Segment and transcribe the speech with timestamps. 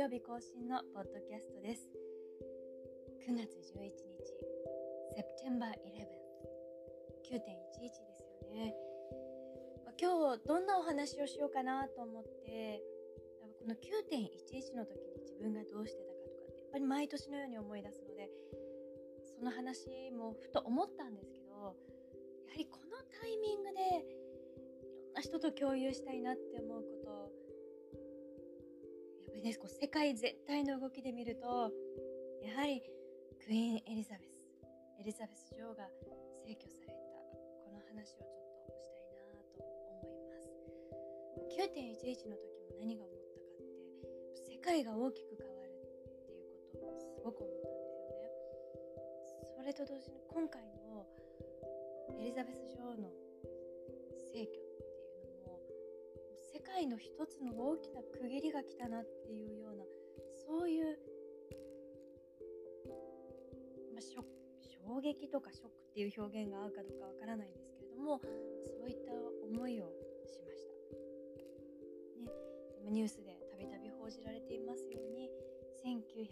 [0.00, 1.84] 曜日更新のポッドキャストです。
[3.28, 4.32] 9月11日
[5.12, 6.08] September 11
[7.28, 8.74] 9.11ですよね、
[10.00, 12.80] 今日どんなお話をしようかなと思って
[13.60, 18.30] この9.11の時に自分がどうしてたかとかってやっぱり毎年のように思い出すので
[19.36, 19.84] その話
[20.16, 21.74] もふと思ったんですけどやは
[22.56, 24.08] りこのタイミングで
[24.96, 26.99] いろんな人と共有したいなって思うこと
[29.34, 31.72] やねこう世界全体の動きで見ると
[32.42, 32.82] やはり
[33.46, 34.40] クイーン・エリザベス
[35.00, 35.88] エリザベス女王が
[36.44, 36.92] 逝去された
[37.64, 40.52] この話をちょっとしたいなと思います。
[41.56, 43.56] 9.11の時も何が思ったかっ
[44.36, 48.28] て世界が大きく変わるっていうことをすごく思ったんですよね。
[49.56, 51.06] それと同時に今回の
[52.20, 53.08] エリザベス女王の
[54.32, 54.69] 逝去
[56.60, 59.84] 世界の一つの大きな区切りが来たなっていうような
[60.44, 60.92] そういう、
[63.96, 68.20] まあ、衝撃とかショックっていう表現が合うかどうかわからないんですけれども
[68.76, 69.88] そういった思いを
[70.28, 75.32] しました、ね、ニュースでたびたび報じられていますように
[75.80, 76.28] 1952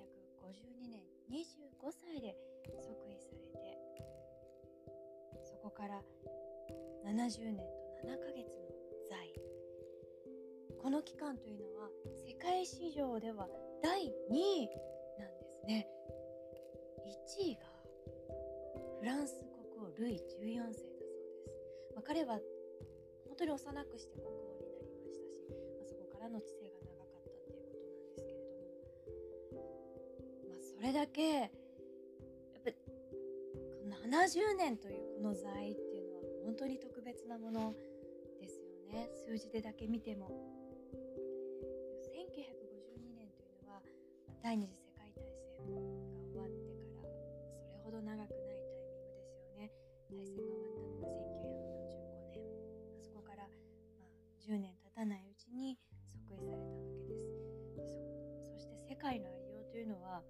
[0.92, 2.36] 年25歳で
[2.76, 3.80] 即位されて
[5.40, 6.04] そこから
[7.08, 7.16] 70
[7.48, 8.67] 年と7ヶ月の
[10.82, 11.88] この期間というのは
[12.26, 13.48] 世界史上では
[13.82, 14.68] 第2位
[15.18, 15.88] なんですね。
[17.38, 17.62] 1位が
[19.00, 19.48] フランス国
[19.84, 20.24] 王ルイ14世
[20.64, 20.84] だそうです、
[21.94, 22.38] まあ、彼は
[23.26, 25.20] 本当に幼くして国王になりましたし、
[25.78, 27.78] まあ、そこからの治世が長かったっていうこと
[28.90, 29.62] なんですけれども、
[30.48, 31.50] まあ、それだけやっ
[32.64, 32.76] ぱり
[34.08, 37.74] 70年というこの在位っていうのは本当に特別なもの
[38.40, 39.10] ですよね。
[39.26, 40.30] 数字でだけ見ても。
[42.28, 43.80] 1952年というのは
[44.42, 45.80] 第二次世界大戦が
[46.28, 47.08] 終わってから
[47.64, 49.72] それほど長くないタイミングですよね。
[50.10, 53.02] 大戦が終わったのが1945年。
[53.02, 53.48] そこから、
[53.98, 57.24] まあ、10年経たないうちに即位されたわけです。
[57.76, 57.84] で
[58.52, 60.22] そそして世界のありようというのは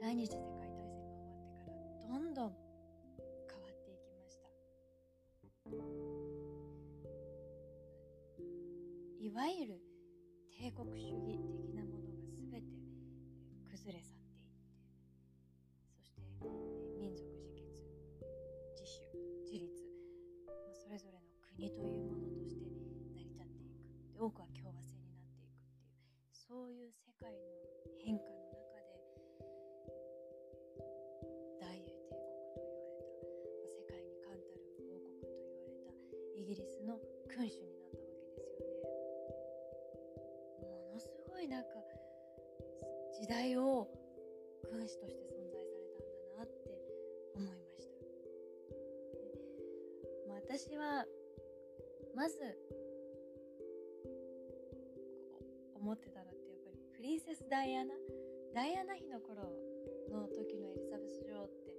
[0.00, 2.52] 第二次世界大戦が終わってからどんどん
[3.48, 4.48] 変わっていきました。
[9.20, 9.93] いわゆる
[10.56, 12.78] 帝国主義的なものが全て
[13.70, 14.78] 崩れ去っていって
[15.92, 16.22] そして
[16.98, 17.66] 民族自決
[18.72, 19.02] 自主
[19.42, 19.68] 自立、
[20.72, 22.64] それぞれの国というものとして
[23.12, 24.14] 成り立っていく。
[24.14, 25.90] で多くは共和制になっていくってい
[26.22, 27.42] うそういう世界の
[27.98, 28.94] 変化の中で
[31.60, 33.42] 大英帝国と言われた、
[33.74, 37.73] 世界に冠たる王国と言われたイギリスの君主に
[41.44, 41.68] いなんか
[43.20, 43.86] 時代を
[44.70, 46.72] 君主として存在されたんだなって
[47.36, 48.00] 思いました。
[50.56, 51.04] 私は
[52.16, 52.34] まず
[55.76, 57.92] 思ってたのってやっぱりプリンセス・ダイアナ
[58.54, 59.52] ダイアナ妃の頃
[60.10, 61.76] の時のエリザベス女王って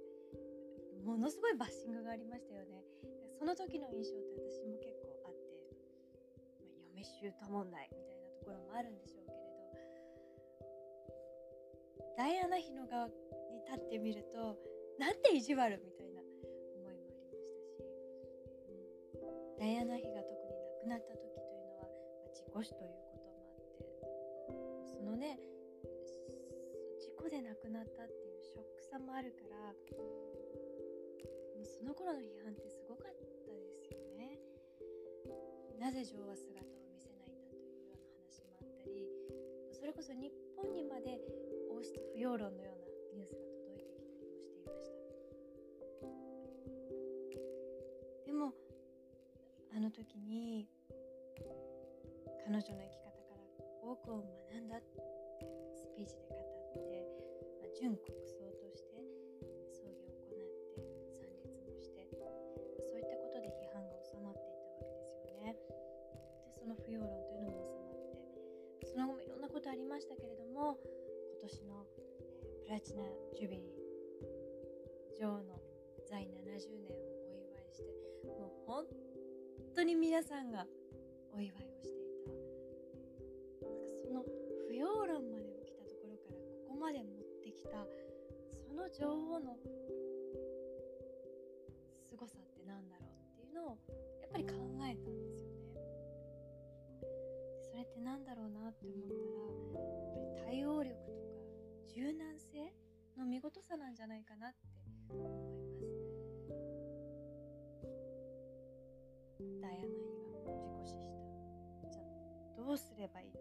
[1.04, 2.84] ものすごいバッシングがありましたよね。
[3.38, 5.58] その時の印象って私も結構あって、
[6.94, 9.55] まあ、嫁姑問題みたいなところもあるんでしょうけれど
[12.16, 13.12] ダイアナ妃の側に
[13.68, 14.56] 立ってみると
[14.98, 25.36] なんて意地悪みたいな思いもありましたし、うん、ダイアナ妃が特に亡くなった時というのは、まあ、事故死ということもあってそのね
[26.96, 29.76] 事故で亡くなったっていうショックさもあるから
[31.52, 34.40] もうその頃の批判ってすごかったですよね。
[35.76, 39.04] なぜ女王は姿を見せないんだというような話もあったり
[39.76, 41.20] それこそ日本にまで
[41.76, 45.44] 不要論のようなニュースが届いてきたりもしていました
[48.24, 48.54] でも
[49.76, 50.66] あの時に
[52.48, 53.44] 彼女の生き方から
[53.84, 55.04] 多くを学んだって
[55.76, 57.04] スピーチで語って、
[57.60, 58.96] まあ、純国葬として
[59.68, 62.24] 葬儀を行って参列もして、ま、
[62.88, 65.52] そういったことで批判が収まっていたわけですよね。
[66.40, 68.00] でその不要論というのも収まっ
[68.80, 70.80] てその後もいろんなことありましたけれども
[71.36, 73.04] 今年の、えー、プラチナ
[73.36, 75.60] ジュビリー女王の
[76.08, 76.28] 在70
[76.80, 76.96] 年を
[77.30, 78.84] お祝いしてもう本
[79.74, 80.66] 当に皆さんが
[81.34, 84.24] お祝いをしていたなんかその
[84.66, 87.06] 不要論まで起きたところからここまで持っ
[87.44, 87.84] てきた
[88.66, 89.56] その女王の
[92.08, 93.78] 凄さって何だろうっていうのを
[94.22, 94.52] やっぱり考
[94.88, 95.25] えたんです。
[97.86, 101.16] って何だろうなって思ったらやっぱり対応力とか
[101.94, 102.74] 柔軟性
[103.16, 104.66] の見事さなんじゃないかなって
[105.10, 105.56] 思います。
[109.60, 112.06] ダイアナ妃が事故死したじゃあ
[112.56, 113.40] どうすればいいのか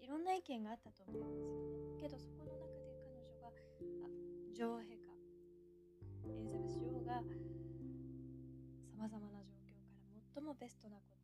[0.00, 2.00] いろんな意見があったと思いますよね。
[2.00, 4.10] けどそこの中で彼女があ
[4.54, 5.12] 女王陛下
[6.24, 11.16] エリザベス女王がさまざまな状況から最もベストなこ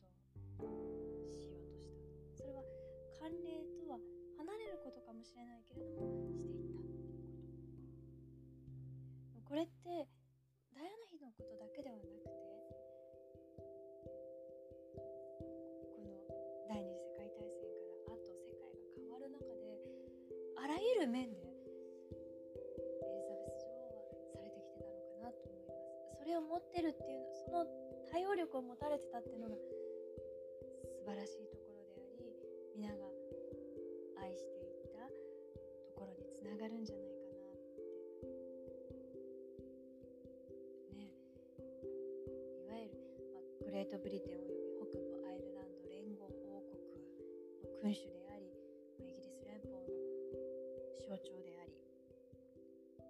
[0.58, 1.07] とを
[3.28, 4.00] 慣例とは
[4.40, 7.36] 離れることかもしれないけれどもしていったっていうこ
[9.36, 10.08] とこれって
[10.72, 12.32] ダイアナ妃のことだけではなくて
[15.92, 16.08] この
[16.72, 17.52] 第二次世界
[18.08, 19.76] 大戦からあと世界が変わる中で
[20.56, 22.64] あらゆる面でエ
[23.12, 25.36] リザベス女王は
[26.16, 27.68] されを持ってるっていうその
[28.08, 29.56] 対応力を持たれてたっていうのが
[30.96, 32.32] 素晴らしいところであり
[32.76, 33.07] 皆が
[36.38, 37.82] つながるんじゃないかなって。
[40.94, 41.10] ね。
[42.62, 42.94] いわゆる、
[43.34, 47.02] まあ、グレートブリテンおよび北部アイルランド連合王国の
[47.82, 48.54] 君主であり、
[49.02, 49.82] まあ、イギリス連邦の
[50.94, 51.74] 象徴であり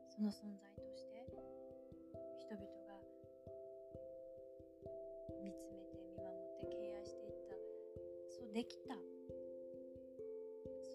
[0.08, 1.28] その存在として
[2.40, 2.96] 人々が
[5.44, 7.60] 見つめて見守って敬愛していった
[8.32, 8.96] そうできた。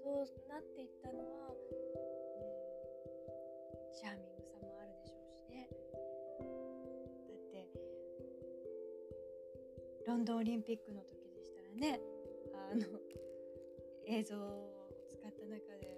[0.04, 1.56] そうなっていったのは、
[3.94, 5.70] チャーミングさもあるでしょうしね
[7.30, 7.70] だって
[10.08, 12.02] ロンドンオリンピックの時でしたらね
[12.72, 12.82] あの
[14.08, 15.98] 映像を使った中で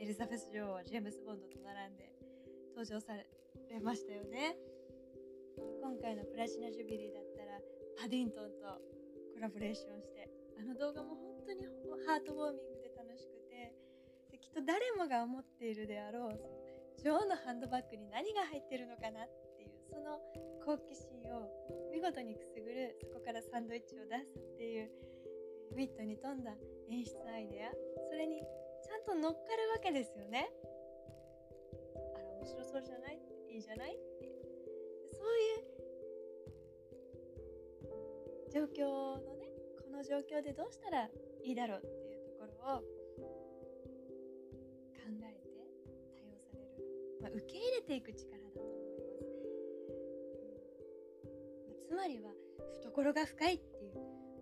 [0.00, 2.12] エリザベス女王はジェームズ・ボンドと並んで
[2.70, 3.26] 登場され
[3.80, 4.56] ましたよね。
[5.80, 7.58] 今回のプラチナジュビリーだったら
[7.96, 8.76] パディントンと
[9.32, 10.28] コラボレーションして
[10.60, 11.64] あの動画も本当に
[12.06, 13.72] ハートウォーミングで楽しくて
[14.30, 16.65] できっと誰もが思っているであろう
[17.06, 20.18] 女王のハンドバッグに何が入ってるのかなっていうその
[20.66, 21.46] 好奇心を
[21.94, 24.90] 見事にくすぐるそこからサンドイッチを出すっていう
[25.70, 26.50] ウィットに富んだ
[26.90, 27.70] 演出アイデア。
[28.10, 30.50] それにちゃんと乗っかるわけですよね。
[31.94, 33.22] あら面白そうじゃない？
[33.54, 34.26] いいじゃないって。
[35.14, 35.46] そうい
[38.50, 39.46] う状況のね
[39.78, 41.10] この状況でどうしたらい
[41.52, 42.84] いだろうっていうところを考
[45.22, 45.45] えて、
[47.26, 49.18] まあ、受け入れていく力だと思います、
[51.66, 52.30] まあ、つまりは
[52.84, 53.94] 懐が深いっていう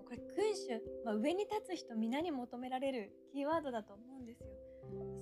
[0.04, 4.48] これ君主、まあ、上に立つ人皆に求められるキーワードだと思うんですよ。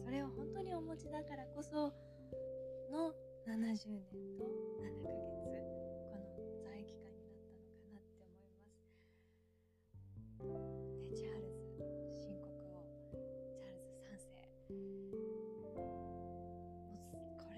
[0.04, 1.92] それを本当にお持ちだからこそ
[2.90, 3.12] の
[3.46, 3.78] 70年
[4.36, 4.44] と
[4.82, 5.31] 7ヶ月。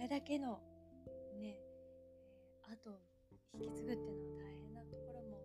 [0.04, 0.61] れだけの
[1.40, 3.00] ね、えー、後を
[3.54, 5.40] 引き継ぐっていうのは大変なところも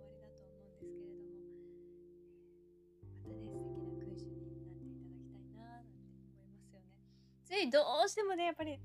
[3.24, 6.92] 終わりだと思うんですけれども、またね素敵な君主になっていただきたいななんて思いますよね。
[7.48, 8.80] ついどうしてもねやっぱり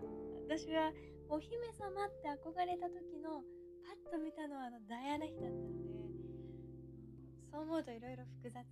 [0.47, 0.95] 私は
[1.29, 3.43] お姫様って憧れた時の
[3.83, 5.99] パッと見たのはあのダイアナ妃だったので
[7.51, 8.63] そう思うといろいろ複雑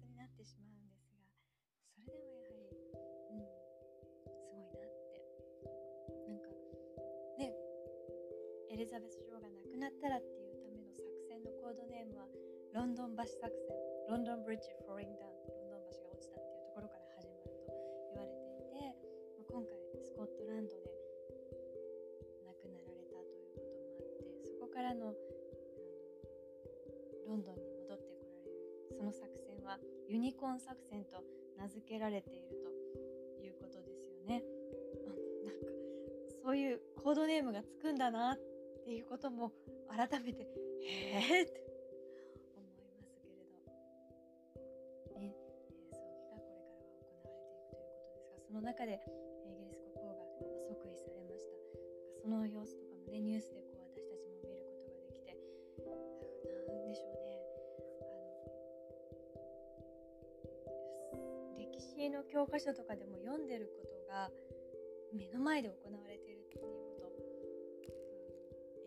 [8.73, 12.25] エリザベス女王が亡くなったらっていうための作戦のコードネームは
[12.73, 13.77] ロンドン橋作戦
[14.09, 20.89] ロンドンブリッジフォーリングダウンロンドン橋が落ちたっていうところから始まると言われていて、まあ、今回スコットランドで
[22.49, 25.93] 亡くなられたということもあってそこからのあの
[27.29, 28.57] ロンドンに戻ってこられる
[28.97, 29.77] その作戦は
[30.09, 31.21] ユニコーン作戦と
[31.61, 32.73] 名付けられていると
[33.37, 34.41] いうことですよね。
[35.05, 35.69] なんか
[36.41, 38.52] そういうコードネームがつくんだなって
[38.83, 39.53] っていうことも
[39.89, 41.63] 改めてへえって
[42.59, 43.55] 思いますけれど、ね
[45.17, 48.99] えー、葬儀がこれからは行われていくということですがその中で
[49.47, 50.27] イギリス国王が
[50.67, 51.55] 即位されました。
[52.23, 55.39] その様子とかもねニュースでこう私たちも見ることができて
[56.67, 57.39] なんでしょうね。
[61.13, 64.31] あの歴史の教科書とかでも読んでることが
[65.15, 66.65] 目の前で行われているっていう、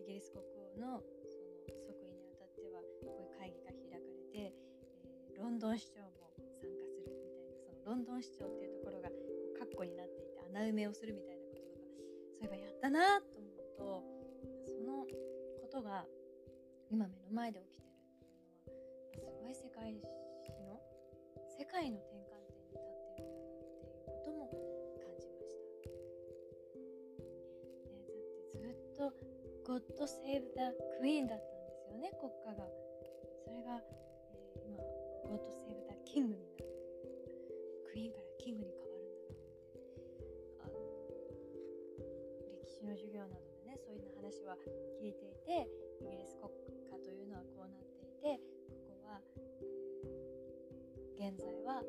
[0.05, 7.09] ギリス国王のその即位にあたってはこういう会議が開かれて、えー、ロンドン市長も参加するみたいな
[7.57, 11.81] そのロンドン市長っていうところがこうカッコになっていて穴埋めをするみたいなこととか
[12.37, 14.05] そういえばやったなと思うと
[14.69, 16.05] そのことが
[16.93, 17.97] 今目の前で起きてる
[18.69, 18.77] っ
[19.09, 19.89] ていうのはすごい世界
[20.45, 20.77] 史の
[21.49, 24.53] 世界の転換点に立ってるんだなっていうことも
[25.01, 25.89] 感じました。
[28.61, 29.09] ね、だってずっと
[29.65, 32.69] 「God Save the Queen」だったんですよね国家が。
[33.43, 33.81] それが、
[34.29, 34.77] えー、今
[35.25, 36.65] 「God Save the King」になる。
[37.89, 39.41] クイーンからキングに変わるんだなって
[40.59, 40.67] あ
[42.61, 44.55] 歴史の授業などでねそういう話は
[45.01, 45.67] 聞いていて
[46.01, 46.51] イギリス国
[46.91, 48.37] 家というのはこうなっていて
[48.69, 49.21] ここは、
[51.15, 51.81] 現在は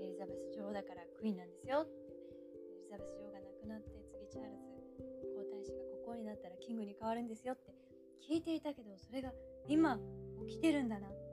[0.00, 4.11] エリザベス女王だからクイーンなんですよエリザベス女王が亡くなって
[6.12, 7.72] 太子が国王になったらキングに変わるんですよって
[8.20, 9.32] 聞いていたけどそれが
[9.68, 9.98] 今
[10.46, 11.32] 起きてるんだなっていう。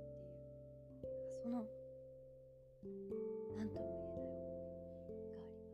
[1.42, 1.66] その
[3.58, 4.38] 何とも言えない思
[5.18, 5.74] いがあります、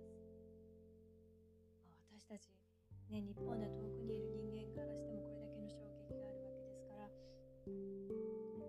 [1.84, 2.50] まあ、私たち
[3.10, 7.10] ね日本で遠くにいる人間からしてもこれだけの衝撃があるわけですから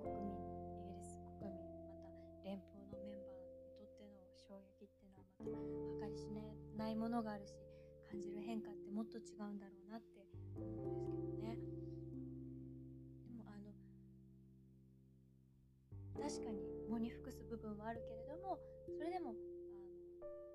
[0.02, 2.10] 国民イギリス国民また
[2.42, 6.42] 連邦のメンバーにとっての衝撃っていうのはまた計り知れ
[6.74, 7.54] ないものがあるし
[8.10, 10.25] 感じる変化ってもっと違うんだろうなって
[10.62, 11.58] 思うんですけどね。
[13.26, 13.72] でもあの
[16.20, 18.58] 確かに喪に服す部分はあるけれども
[18.96, 19.38] それでもあの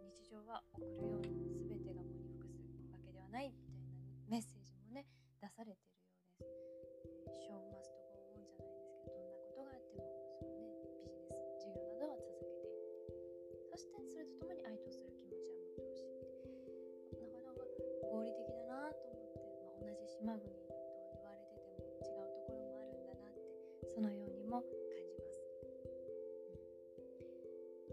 [0.10, 1.28] 日常は送るような
[1.68, 2.58] 全てが喪に服す
[2.92, 3.82] わけではないみたいな
[4.30, 5.06] メッセージもね
[5.42, 6.08] 出されてるよ
[6.40, 6.58] うで
[7.38, 7.46] す。
[7.46, 10.08] ショーマストゴーオンじゃないですけどどんなことがあっても
[10.40, 13.22] そのねビジネス事業などは続けていって。
[13.72, 16.12] そしてそれとともに愛とする気持ちは持ってほしい。
[16.12, 17.64] ってなかなか
[18.12, 18.41] 合理的
[20.22, 25.42] 島国と言われてても違うところもあるんだなってそのようにも感じます。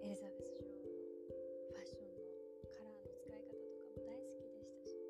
[0.04, 2.20] エリザベス女王のファッションの
[2.68, 5.00] カラーの使い方とかも大好きでしたし、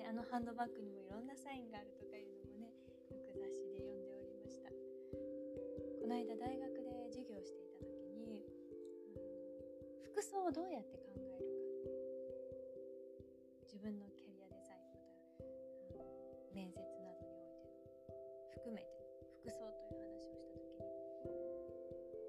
[0.00, 2.72] であのハンドバッグにもいろんなサインがあるとかいうのもね
[3.12, 8.48] よく雑誌で読んでおりましたこの間大学で授業していた時に、
[9.12, 9.28] うん、
[10.08, 11.11] 服装をどうやって考
[16.52, 18.20] 面接などにおいての
[18.52, 18.88] 含めて
[19.40, 20.92] 服装という話をした時に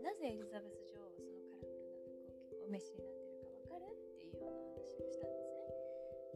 [0.03, 5.68] なぜエリザベス女王はそのカラフルな服をお召しになってるか分かるっていうような話をしたんですね。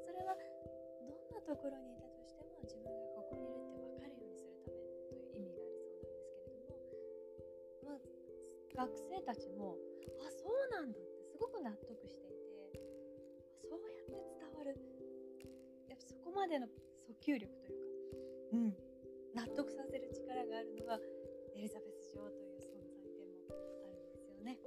[0.04, 6.04] それはどんなところにいたとしても自分がここにいるって分かるようにするためという意味がある
[6.44, 7.24] そうなんですけ
[7.88, 8.04] れども、まあ、
[8.84, 9.80] 学生たちも
[10.20, 12.36] あそうなんだってすごく納得してい
[12.76, 12.84] て
[13.64, 14.76] そうやって伝わる
[15.88, 16.68] やっぱそこまでの
[17.08, 17.86] 訴求力というか、
[18.52, 18.76] うん、
[19.34, 21.00] 納得させる力があるのが
[21.56, 23.48] エリザベス女王という存在でも
[23.88, 24.60] あるんですよね。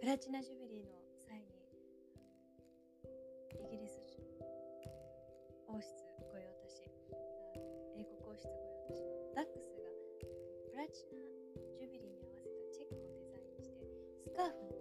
[0.00, 1.50] プラチナ・ジュビリーの際に
[3.66, 3.98] イギリス
[5.66, 5.90] 王室
[6.30, 6.86] 御用達
[7.98, 9.90] 英国王室御用達のダックスが
[10.70, 11.18] プラチナ・
[11.74, 13.82] ジュビリーに合わせたチェックをデザインして
[14.22, 14.77] スカーフに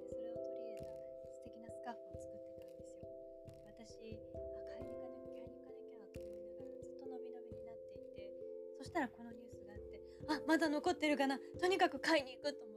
[8.87, 11.37] したらこのニュースがあってあまだ残ってるかな。
[11.59, 12.76] とにかく買いに行くと思っ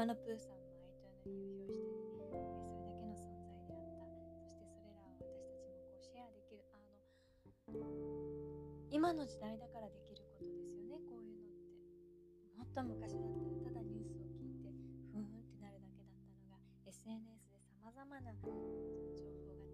[0.00, 3.36] 熊野プーさんも愛との意を表したりそれだけの存
[3.68, 6.64] 在であったそしてそれらを私たちもこうシェアできる。
[6.72, 7.84] あの
[8.88, 10.96] 今の時代だからできることですよね。
[11.04, 11.60] こういうのって
[12.56, 14.72] もっと昔だったらただニュースを聞いて
[15.12, 16.56] ふーんってなるだけだったのが
[16.88, 18.80] SNS でさまざまな情報が
[19.20, 19.68] 手に入る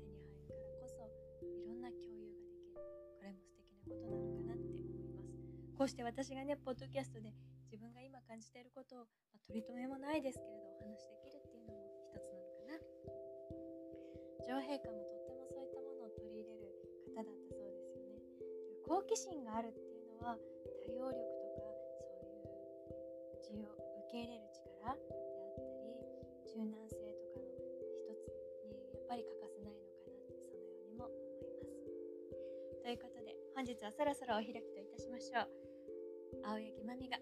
[0.50, 1.06] からこそ
[1.46, 2.82] いろんな共有ができる。
[3.14, 5.38] これも素敵なことなのかなって思います。
[5.78, 7.30] こうして私がねポッドキャストで
[7.66, 8.98] 自分が今感じていることを、
[9.34, 12.78] まあ、取り留めもないですけれどお話しできるっていうのも一つなのかな。
[14.46, 18.22] 女王陛下もとってもそういったものを取り入れる方だったそうですよね。
[18.86, 20.38] 好奇心があるっていうのは
[20.86, 22.54] 対応力とかそういう
[23.42, 25.26] 自由受け入れる力であったり
[26.46, 27.50] 柔軟性とかの
[28.14, 32.86] 一つにやっぱり欠かせないのかなってそのようにも思います。
[32.86, 35.50] ということで本日はそろそろお開きといたしましょう。
[36.46, 37.18] 青柳まみが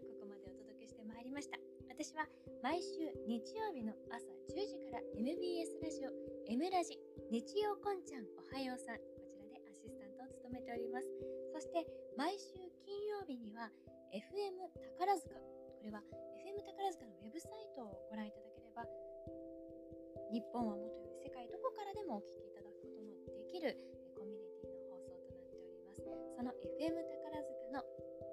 [1.15, 1.59] までお届けしてまいりました。
[1.95, 2.27] 私は
[2.63, 6.11] 毎週日曜日の朝10時から MBS ラジオ
[6.51, 6.99] M ラジ
[7.31, 11.07] 日曜こんちゃんおはようさんこちらでアシスタントを務めております。
[11.55, 11.87] そして
[12.19, 13.71] 毎週金曜日には
[14.11, 14.59] FM
[14.99, 16.03] 宝塚これは
[16.43, 18.83] FM 宝塚のウェブサイトをご覧いただければ
[20.35, 23.79] 日本はもとより世界どこからでもお聴きいただくことのできる
[24.19, 26.03] コミュニティの放送となっております。
[26.35, 27.87] その FM 宝塚の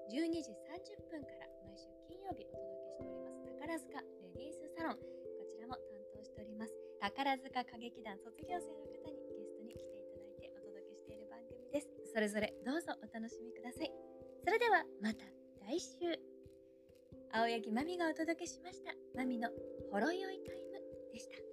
[0.09, 1.50] 12時30分から
[2.21, 4.95] 金曜日お届けしております宝塚レディースサロン。
[4.95, 5.01] こ
[5.49, 5.81] ちらも担
[6.13, 6.73] 当しております。
[7.01, 11.89] 宝塚歌劇団卒業生の方にゲストに来ていただいてお届けしている番組です。
[12.13, 13.91] それぞれどうぞお楽しみください。
[14.45, 15.25] それではまた
[15.65, 16.13] 来週。
[17.33, 18.93] 青柳まみがお届けしました。
[19.17, 19.49] まみの
[19.89, 20.77] ほろ酔いタイム
[21.13, 21.50] でした。